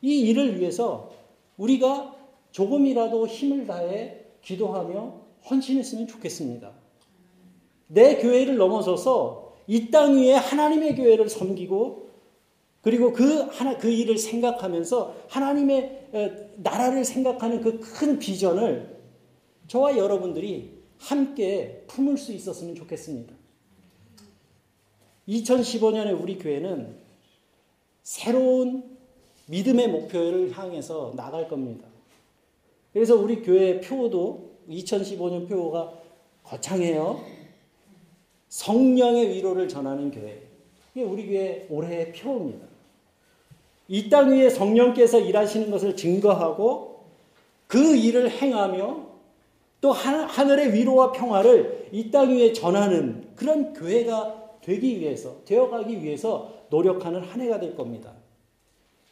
이 0.01 0.21
일을 0.29 0.59
위해서 0.59 1.11
우리가 1.57 2.15
조금이라도 2.51 3.27
힘을 3.27 3.65
다해 3.67 4.21
기도하며 4.43 5.13
헌신했으면 5.49 6.07
좋겠습니다. 6.07 6.71
내 7.87 8.17
교회를 8.17 8.57
넘어서서 8.57 9.53
이 9.67 9.89
땅 9.91 10.15
위에 10.17 10.33
하나님의 10.33 10.95
교회를 10.95 11.29
섬기고 11.29 12.09
그리고 12.81 13.13
그 13.13 13.39
하나 13.49 13.77
그 13.77 13.89
일을 13.89 14.17
생각하면서 14.17 15.15
하나님의 15.29 16.07
어, 16.13 16.29
나라를 16.57 17.05
생각하는 17.05 17.61
그 17.61 17.79
큰 17.79 18.19
비전을 18.19 19.01
저와 19.67 19.97
여러분들이 19.97 20.72
함께 21.03 21.83
품을 21.87 22.17
수 22.17 22.31
있었으면 22.31 22.75
좋겠습니다. 22.75 23.33
2015년에 25.27 26.19
우리 26.19 26.37
교회는 26.37 26.95
새로운 28.03 28.97
믿음의 29.47 29.89
목표를 29.89 30.57
향해서 30.57 31.13
나갈 31.15 31.47
겁니다. 31.47 31.87
그래서 32.93 33.15
우리 33.15 33.41
교회 33.41 33.81
표도 33.81 34.51
2015년 34.69 35.49
표가 35.49 35.93
거창해요. 36.43 37.23
성령의 38.49 39.29
위로를 39.29 39.67
전하는 39.67 40.11
교회. 40.11 40.41
이게 40.95 41.03
우리 41.03 41.27
교회 41.27 41.67
올해의 41.69 42.13
표입니다. 42.13 42.67
이 43.89 44.09
땅 44.09 44.31
위에 44.31 44.49
성령께서 44.49 45.19
일하시는 45.19 45.69
것을 45.69 45.97
증거하고 45.97 47.03
그 47.67 47.97
일을 47.97 48.29
행하며 48.29 49.12
또 49.83 49.91
하늘의 49.91 50.73
위로와 50.73 51.11
평화를 51.11 51.89
이 51.91 52.09
땅 52.09 52.29
위에 52.29 52.53
전하는 52.53 53.35
그런 53.35 53.73
교회가 53.73 54.59
되기 54.61 54.97
위해서, 55.01 55.43
되어가기 55.43 56.01
위해서 56.01 56.53
노력하는 56.69 57.19
한 57.19 57.41
해가 57.41 57.59
될 57.59 57.75
겁니다. 57.75 58.13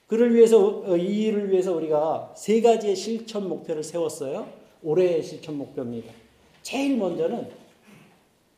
그를 0.07 0.33
위해서, 0.33 0.81
어, 0.85 0.95
이 0.95 1.23
일을 1.23 1.51
위해서 1.51 1.75
우리가 1.75 2.33
세 2.37 2.61
가지의 2.61 2.95
실천 2.95 3.49
목표를 3.49 3.83
세웠어요. 3.83 4.47
올해의 4.81 5.21
실천 5.23 5.57
목표입니다. 5.57 6.13
제일 6.63 6.95
먼저는 6.95 7.49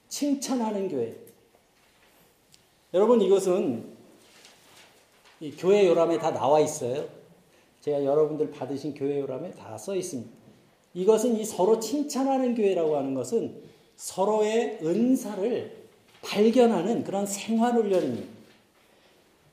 칭찬하는 0.08 0.90
교회. 0.90 1.16
여러분, 2.94 3.22
이것은 3.22 3.86
교회 5.58 5.88
요람에 5.88 6.20
다 6.20 6.32
나와 6.32 6.60
있어요. 6.60 7.08
제가 7.82 8.06
여러분들 8.06 8.52
받으신 8.52 8.94
교회 8.94 9.20
요람에 9.20 9.50
다 9.52 9.76
써 9.80 9.96
있습니다. 9.96 10.43
이것은 10.94 11.38
이 11.38 11.46
서로 11.46 11.80
칭찬하는 11.80 12.56
교회라고 12.56 12.98
하는 12.98 13.14
것은 13.14 13.62
서로의 13.96 14.80
은사를 14.82 15.84
발견하는 16.22 17.04
그런 17.04 17.26
생활 17.26 17.74
훈련입니다. 17.74 18.28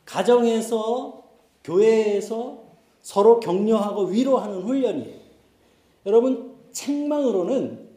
가정에서 0.05 1.23
교회에서 1.65 2.59
서로 3.01 3.41
격려하고 3.41 4.05
위로하는 4.05 4.63
훈련이에요. 4.63 5.21
여러분 6.07 6.55
책망으로는 6.73 7.89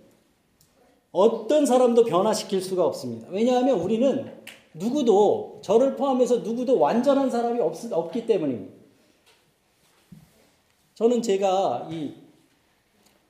어떤 1.12 1.66
사람도 1.66 2.06
변화시킬 2.06 2.62
수가 2.62 2.86
없습니다. 2.86 3.28
왜냐하면 3.30 3.80
우리는 3.80 4.34
누구도 4.74 5.60
저를 5.62 5.96
포함해서 5.96 6.38
누구도 6.38 6.80
완전한 6.80 7.30
사람이 7.30 7.60
없, 7.60 7.76
없기 7.92 8.26
때문입니다. 8.26 8.74
저는 10.96 11.22
제가 11.22 11.88
이 11.92 12.23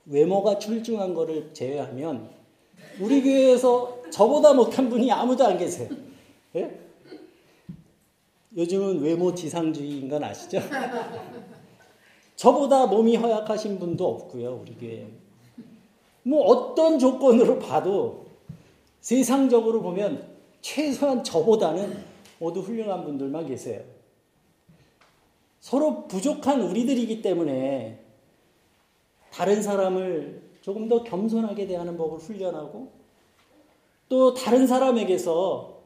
외모가 0.05 0.59
출중한 0.59 1.13
거를 1.13 1.53
제외하면 1.53 2.29
우리 2.99 3.21
교회에서 3.21 4.01
저보다 4.11 4.53
못한 4.53 4.89
분이 4.89 5.11
아무도 5.11 5.45
안 5.45 5.57
계세요. 5.57 5.89
예? 6.55 6.79
요즘은 8.55 9.01
외모 9.01 9.33
지상주의인 9.33 10.09
건 10.09 10.23
아시죠? 10.23 10.59
저보다 12.35 12.85
몸이 12.87 13.15
허약하신 13.15 13.79
분도 13.79 14.07
없고요, 14.07 14.59
우리 14.61 14.75
교회에. 14.75 15.07
뭐 16.23 16.43
어떤 16.45 16.99
조건으로 16.99 17.59
봐도 17.59 18.25
세상적으로 19.01 19.81
보면 19.81 20.27
최소한 20.61 21.23
저보다는 21.23 22.03
모두 22.39 22.61
훌륭한 22.61 23.03
분들만 23.03 23.47
계세요. 23.47 23.81
서로 25.59 26.07
부족한 26.07 26.61
우리들이기 26.61 27.21
때문에 27.21 28.02
다른 29.33 29.63
사람을 29.63 30.43
조금 30.61 30.87
더 30.87 31.03
겸손하게 31.03 31.65
대하는 31.65 31.97
법을 31.97 32.19
훈련하고 32.19 32.91
또 34.07 34.35
다른 34.35 34.67
사람에게서 34.67 35.81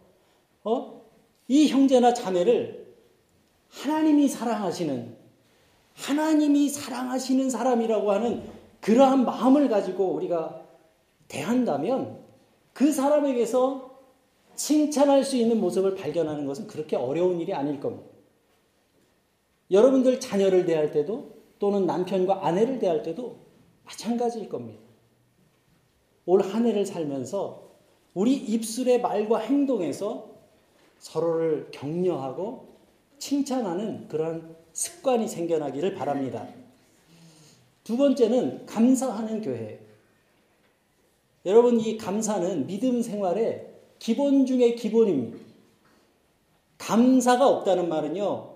어? 0.66 1.02
이 1.48 1.70
형제나 1.70 2.14
자매를 2.14 2.94
하나님이 3.70 4.28
사랑하시는 4.28 5.16
하나님이 5.94 6.68
사랑하시는 6.68 7.50
사람이라고 7.50 8.12
하는 8.12 8.44
그러한 8.82 9.24
마음을 9.24 9.70
가지고 9.70 10.12
우리가 10.12 10.62
대한다면 11.30 12.20
그 12.74 12.92
사람에게서 12.92 13.98
칭찬할 14.56 15.24
수 15.24 15.38
있는 15.38 15.62
모습을 15.62 15.96
발견하는 15.96 16.46
것은 16.46 16.68
그렇게 16.68 16.98
어려운 16.98 17.40
일이 17.40 17.54
아닐 17.54 17.80
겁니다. 17.80 18.10
여러분들 19.72 20.20
자녀를 20.20 20.66
대할 20.66 20.92
때도 20.92 21.37
또는 21.60 21.86
남편과 21.86 22.46
아내를 22.46 22.80
대할 22.80 23.04
때도 23.04 23.38
마찬가지일 23.86 24.50
겁니다. 24.50 24.80
올 26.26 26.42
한 26.42 26.66
해를 26.66 26.86
살면서 26.86 27.68
우리 28.14 28.36
입술의 28.36 29.02
말과 29.02 29.40
행동에서 29.40 30.30
서로를 31.00 31.70
격려하고 31.72 32.68
칭찬하는 33.18 34.08
그런 34.08 34.56
습관이 34.74 35.28
생겨나기를 35.28 35.96
바랍니다. 35.96 36.48
두 37.84 37.96
번째는 37.96 38.66
감사하는 38.66 39.42
교회. 39.42 39.80
여러분, 41.46 41.80
이 41.80 41.98
감사는 41.98 42.68
믿음 42.68 43.02
생활의 43.02 43.74
기본 44.00 44.46
중의 44.46 44.76
기본입니다. 44.76 45.38
감사가 46.78 47.48
없다는 47.48 47.88
말은요, 47.88 48.54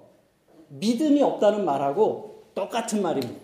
믿음이 0.67 1.21
없다는 1.21 1.63
말하고 1.63 2.30
똑같은 2.53 3.01
말입니다. 3.01 3.41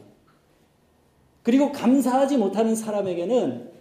그리고 1.43 1.71
감사하지 1.71 2.37
못하는 2.37 2.75
사람에게는 2.75 3.71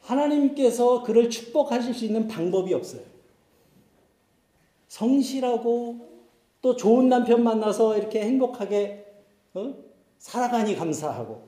하나님께서 0.00 1.02
그를 1.02 1.30
축복하실 1.30 1.94
수 1.94 2.04
있는 2.04 2.28
방법이 2.28 2.74
없어요. 2.74 3.02
성실하고 4.88 6.08
또 6.62 6.76
좋은 6.76 7.08
남편 7.08 7.42
만나서 7.42 7.96
이렇게 7.96 8.22
행복하게 8.22 9.06
어? 9.54 9.74
살아가니 10.18 10.76
감사하고 10.76 11.42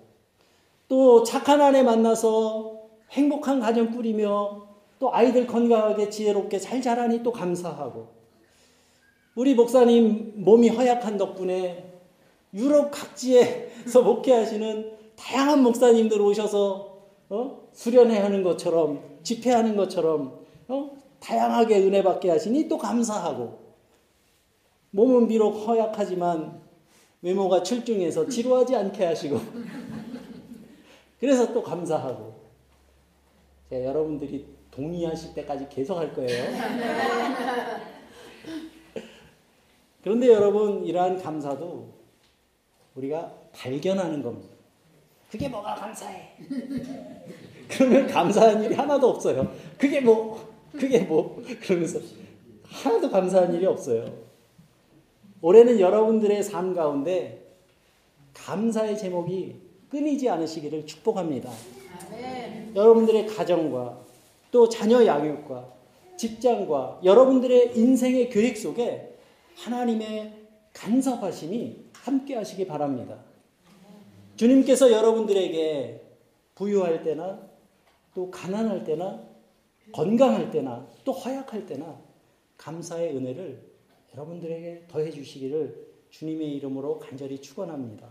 또 0.88 1.22
착한 1.22 1.60
아내 1.60 1.82
만나서 1.82 2.78
행복한 3.10 3.60
가정 3.60 3.90
꾸리며 3.90 4.66
또 4.98 5.14
아이들 5.14 5.46
건강하게 5.46 6.10
지혜롭게 6.10 6.58
잘 6.58 6.82
자라니 6.82 7.22
또 7.22 7.32
감사하고 7.32 8.08
우리 9.34 9.54
목사님 9.54 10.32
몸이 10.36 10.70
허약한 10.70 11.16
덕분에 11.16 11.87
유럽 12.54 12.90
각지에서 12.90 14.02
목회하시는 14.02 14.92
다양한 15.16 15.62
목사님들 15.62 16.20
오셔서 16.20 16.98
어? 17.30 17.68
수련회 17.72 18.18
하는 18.18 18.42
것처럼 18.42 19.02
집회하는 19.22 19.76
것처럼 19.76 20.40
어? 20.68 20.90
다양하게 21.20 21.78
은혜 21.80 22.02
받게 22.02 22.30
하시니 22.30 22.68
또 22.68 22.78
감사하고 22.78 23.58
몸은 24.90 25.28
비록 25.28 25.50
허약하지만 25.50 26.62
외모가 27.20 27.62
출중해서 27.62 28.28
지루하지 28.28 28.76
않게 28.76 29.04
하시고 29.04 29.38
그래서 31.20 31.52
또 31.52 31.62
감사하고 31.62 32.32
제가 33.68 33.84
여러분들이 33.84 34.46
동의하실 34.70 35.34
때까지 35.34 35.68
계속 35.68 35.98
할 35.98 36.14
거예요. 36.14 36.44
그런데 40.02 40.28
여러분 40.28 40.84
이러한 40.84 41.20
감사도 41.20 41.97
우리가 42.98 43.32
발견하는 43.52 44.22
겁니다. 44.22 44.54
그게 45.30 45.48
뭐가 45.48 45.74
감사해? 45.74 46.34
그러면 47.68 48.06
감사한 48.06 48.64
일이 48.64 48.74
하나도 48.74 49.08
없어요. 49.08 49.52
그게 49.76 50.00
뭐, 50.00 50.52
그게 50.72 51.00
뭐, 51.00 51.42
그러면서 51.60 52.00
하나도 52.64 53.10
감사한 53.10 53.54
일이 53.54 53.66
없어요. 53.66 54.10
올해는 55.40 55.78
여러분들의 55.78 56.42
삶 56.42 56.74
가운데 56.74 57.46
감사의 58.34 58.98
제목이 58.98 59.56
끊이지 59.90 60.28
않으시기를 60.28 60.86
축복합니다. 60.86 61.50
아멘. 62.06 62.72
여러분들의 62.74 63.26
가정과 63.26 64.00
또 64.50 64.68
자녀 64.68 65.04
양육과 65.04 65.72
직장과 66.16 67.00
여러분들의 67.04 67.78
인생의 67.78 68.30
계획 68.30 68.56
속에 68.56 69.14
하나님의 69.56 70.32
간섭하심이 70.72 71.87
함께 72.02 72.34
하시기 72.36 72.66
바랍니다. 72.66 73.18
주님께서 74.36 74.90
여러분들에게 74.90 76.02
부유할 76.54 77.02
때나 77.02 77.40
또 78.14 78.30
가난할 78.30 78.84
때나 78.84 79.22
건강할 79.92 80.50
때나 80.50 80.86
또 81.04 81.12
허약할 81.12 81.66
때나 81.66 82.00
감사의 82.56 83.16
은혜를 83.16 83.62
여러분들에게 84.14 84.84
더해 84.88 85.10
주시기를 85.10 85.88
주님의 86.10 86.52
이름으로 86.56 86.98
간절히 86.98 87.40
축원합니다. 87.40 88.08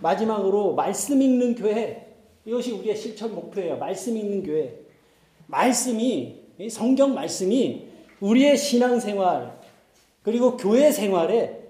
마지막으로 0.00 0.74
말씀 0.74 1.20
읽는 1.20 1.54
교회 1.54 2.14
이것이 2.44 2.72
우리의 2.72 2.96
실천 2.96 3.34
목표예요. 3.34 3.78
말씀 3.78 4.16
읽는 4.16 4.42
교회. 4.42 4.80
말씀이 5.46 6.42
성경 6.70 7.14
말씀이 7.14 7.88
우리의 8.20 8.56
신앙 8.56 9.00
생활 9.00 9.60
그리고 10.22 10.56
교회 10.56 10.90
생활에 10.90 11.63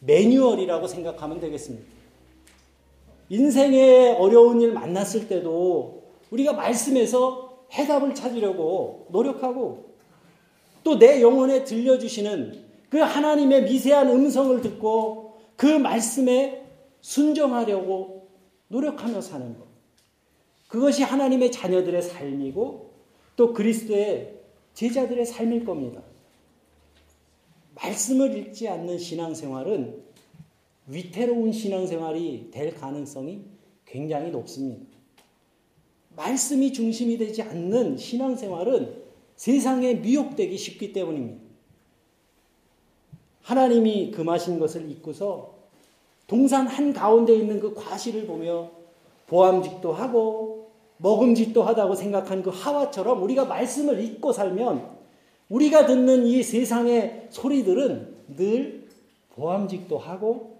매뉴얼이라고 0.00 0.86
생각하면 0.86 1.40
되겠습니다. 1.40 1.86
인생의 3.28 4.16
어려운 4.16 4.60
일 4.60 4.72
만났을 4.72 5.28
때도 5.28 6.02
우리가 6.30 6.52
말씀에서 6.52 7.64
해답을 7.72 8.14
찾으려고 8.14 9.06
노력하고 9.10 9.90
또 10.82 10.98
내 10.98 11.20
영혼에 11.22 11.64
들려주시는 11.64 12.64
그 12.88 12.98
하나님의 12.98 13.64
미세한 13.64 14.08
음성을 14.08 14.60
듣고 14.62 15.38
그 15.56 15.66
말씀에 15.66 16.66
순종하려고 17.00 18.28
노력하며 18.68 19.20
사는 19.20 19.56
것. 19.58 19.66
그것이 20.68 21.02
하나님의 21.02 21.52
자녀들의 21.52 22.02
삶이고 22.02 22.90
또 23.36 23.52
그리스도의 23.52 24.40
제자들의 24.74 25.26
삶일 25.26 25.64
겁니다. 25.64 26.02
말씀을 27.82 28.36
읽지 28.36 28.68
않는 28.68 28.98
신앙생활은 28.98 30.02
위태로운 30.86 31.52
신앙생활이 31.52 32.50
될 32.50 32.74
가능성이 32.74 33.42
굉장히 33.86 34.30
높습니다. 34.30 34.84
말씀이 36.16 36.72
중심이 36.72 37.16
되지 37.16 37.42
않는 37.42 37.96
신앙생활은 37.96 39.02
세상에 39.36 39.94
미혹되기 39.94 40.56
쉽기 40.58 40.92
때문입니다. 40.92 41.40
하나님이 43.42 44.10
금하신 44.10 44.58
것을 44.58 44.90
잊고서 44.90 45.54
동산 46.26 46.66
한 46.66 46.92
가운데 46.92 47.34
있는 47.34 47.58
그 47.58 47.74
과실을 47.74 48.26
보며 48.26 48.70
보암직도 49.26 49.92
하고 49.92 50.70
먹음직도 50.98 51.62
하다고 51.62 51.94
생각한 51.94 52.42
그 52.42 52.50
하와처럼 52.50 53.22
우리가 53.22 53.46
말씀을 53.46 54.02
잊고 54.04 54.32
살면 54.32 54.99
우리가 55.50 55.86
듣는 55.86 56.26
이 56.26 56.42
세상의 56.42 57.28
소리들은 57.30 58.16
늘 58.36 58.88
보암직도 59.30 59.98
하고 59.98 60.58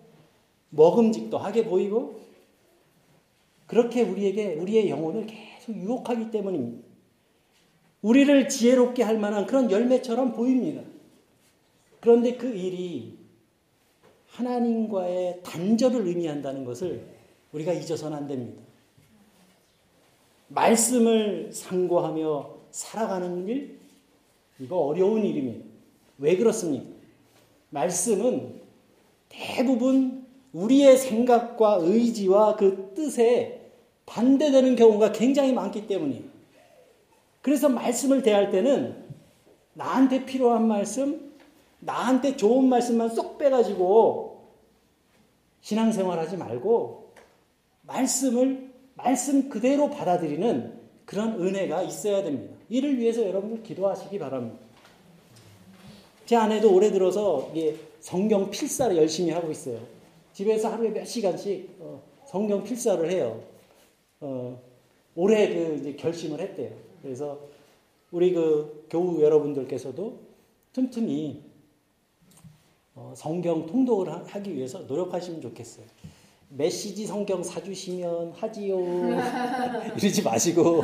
먹음직도 0.70 1.38
하게 1.38 1.64
보이고 1.64 2.20
그렇게 3.66 4.03
우리에게 4.03 4.55
우리의 4.55 4.90
영혼을 4.90 5.26
계속 5.26 5.76
유혹하기 5.76 6.31
때문입니다. 6.31 6.88
우리를 8.03 8.48
지혜롭게 8.48 9.03
할 9.03 9.18
만한 9.18 9.46
그런 9.46 9.70
열매처럼 9.70 10.33
보입니다. 10.33 10.83
그런데 12.00 12.37
그 12.37 12.48
일이 12.48 13.18
하나님과의 14.26 15.42
단절을 15.42 16.07
의미한다는 16.07 16.64
것을 16.64 17.05
우리가 17.53 17.72
잊어서는 17.72 18.16
안 18.16 18.26
됩니다. 18.26 18.62
말씀을 20.48 21.53
상고하며 21.53 22.59
살아가는 22.70 23.46
일, 23.48 23.80
이거 24.61 24.77
어려운 24.77 25.25
일입니다. 25.25 25.64
왜 26.18 26.37
그렇습니까? 26.37 26.87
말씀은 27.70 28.61
대부분 29.29 30.27
우리의 30.53 30.99
생각과 30.99 31.79
의지와 31.81 32.57
그 32.57 32.92
뜻에 32.94 33.73
반대되는 34.07 34.77
경우가 34.77 35.12
굉장히 35.12 35.53
많기 35.53 35.87
때문이에요. 35.87 36.25
그래서 37.42 37.68
말씀을 37.68 38.23
대할 38.23 38.51
때는 38.51 39.05
나한테 39.73 40.27
필요한 40.27 40.66
말씀, 40.66 41.33
나한테 41.79 42.37
좋은 42.37 42.68
말씀만 42.68 43.09
쏙 43.11 43.38
빼가지고 43.38 44.49
신앙생활 45.62 46.18
하지 46.18 46.37
말고 46.37 47.14
말씀을 47.83 48.70
말씀 48.94 49.49
그대로 49.49 49.88
받아들이는 49.88 50.80
그런 51.11 51.44
은혜가 51.44 51.83
있어야 51.83 52.23
됩니다. 52.23 52.55
이를 52.68 52.96
위해서 52.96 53.27
여러분들 53.27 53.64
기도하시기 53.64 54.16
바랍니다. 54.20 54.61
제 56.25 56.37
아내도 56.37 56.73
올해 56.73 56.92
들어서 56.92 57.53
성경 57.99 58.49
필사를 58.49 58.96
열심히 58.96 59.33
하고 59.33 59.51
있어요. 59.51 59.81
집에서 60.33 60.70
하루에 60.70 60.90
몇 60.90 61.05
시간씩 61.05 61.79
어, 61.81 62.01
성경 62.29 62.62
필사를 62.62 63.11
해요. 63.11 63.42
어, 64.20 64.62
올해 65.16 65.53
그 65.53 65.96
결심을 65.99 66.38
했대요. 66.38 66.70
그래서 67.03 67.40
우리 68.12 68.33
그 68.33 68.87
교우 68.88 69.20
여러분들께서도 69.20 70.16
틈틈이 70.75 71.42
어, 72.94 73.14
성경 73.16 73.66
통독을 73.66 74.29
하기 74.29 74.55
위해서 74.55 74.79
노력하시면 74.83 75.40
좋겠어요. 75.40 75.87
메시지 76.51 77.07
성경 77.07 77.43
사주시면 77.43 78.33
하지요. 78.33 78.79
이러지 79.99 80.23
마시고 80.23 80.83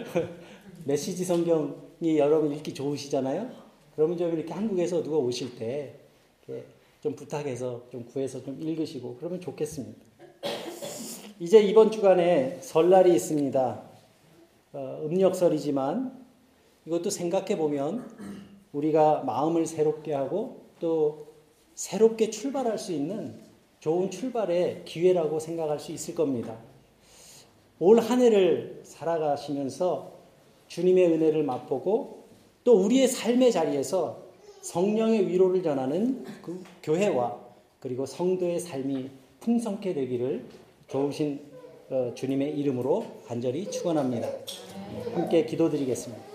메시지 0.84 1.24
성경이 1.24 2.18
여러분 2.18 2.52
읽기 2.52 2.72
좋으시잖아요. 2.72 3.50
그러면 3.96 4.16
좀 4.16 4.32
이렇게 4.32 4.52
한국에서 4.52 5.02
누가 5.02 5.16
오실 5.18 5.56
때 5.56 6.04
좀 7.04 7.14
부탁해서 7.14 7.82
좀 7.90 8.06
구해서 8.06 8.42
좀 8.42 8.58
읽으시고 8.62 9.16
그러면 9.18 9.38
좋겠습니다. 9.38 10.00
이제 11.38 11.60
이번 11.60 11.90
주간에 11.90 12.58
설날이 12.62 13.14
있습니다. 13.14 13.82
어, 14.72 15.00
음력설이지만 15.04 16.24
이것도 16.86 17.10
생각해 17.10 17.58
보면 17.58 18.08
우리가 18.72 19.22
마음을 19.24 19.66
새롭게 19.66 20.14
하고 20.14 20.62
또 20.80 21.26
새롭게 21.74 22.30
출발할 22.30 22.78
수 22.78 22.92
있는 22.92 23.38
좋은 23.84 24.10
출발의 24.10 24.80
기회라고 24.86 25.38
생각할 25.38 25.78
수 25.78 25.92
있을 25.92 26.14
겁니다. 26.14 26.56
올 27.78 27.98
한 28.00 28.22
해를 28.22 28.80
살아가시면서 28.82 30.10
주님의 30.68 31.08
은혜를 31.08 31.42
맛보고 31.42 32.24
또 32.64 32.82
우리의 32.82 33.08
삶의 33.08 33.52
자리에서 33.52 34.22
성령의 34.62 35.28
위로를 35.28 35.62
전하는 35.62 36.24
그 36.40 36.64
교회와 36.82 37.38
그리고 37.78 38.06
성도의 38.06 38.58
삶이 38.58 39.10
풍성케 39.40 39.92
되기를 39.92 40.46
좋으신 40.88 41.40
어, 41.90 42.12
주님의 42.14 42.58
이름으로 42.58 43.04
간절히 43.26 43.70
축원합니다. 43.70 44.30
함께 45.14 45.44
기도드리겠습니다. 45.44 46.33